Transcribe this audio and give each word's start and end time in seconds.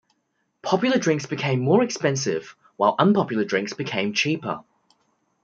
Popular 0.63 0.97
drinks 0.97 1.27
become 1.27 1.59
more 1.59 1.83
expensive, 1.83 2.55
while 2.75 2.95
unpopular 2.97 3.45
drinks 3.45 3.73
become 3.73 4.13
cheaper. 4.13 4.63